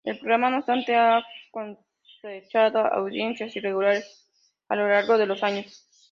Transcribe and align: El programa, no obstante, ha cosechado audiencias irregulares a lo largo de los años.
El 0.03 0.17
programa, 0.17 0.49
no 0.49 0.57
obstante, 0.57 0.95
ha 0.95 1.21
cosechado 1.51 2.79
audiencias 2.91 3.55
irregulares 3.55 4.27
a 4.67 4.75
lo 4.75 4.87
largo 4.87 5.15
de 5.15 5.27
los 5.27 5.43
años. 5.43 5.87